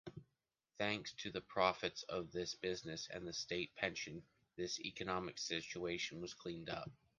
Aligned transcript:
Thanks 0.79 1.13
to 1.19 1.29
the 1.29 1.41
profits 1.41 2.01
of 2.09 2.31
this 2.31 2.55
business 2.55 3.07
and 3.13 3.27
the 3.27 3.33
state 3.33 3.75
pension 3.75 4.23
his 4.57 4.79
economic 4.79 5.37
situation 5.37 6.19
was 6.21 6.33
cleaned 6.33 6.71
up. 6.71 6.89